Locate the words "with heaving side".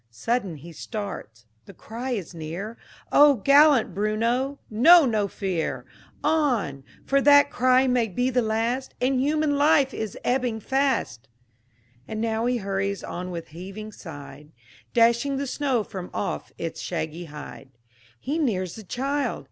13.29-14.49